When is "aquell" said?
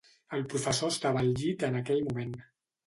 1.85-2.05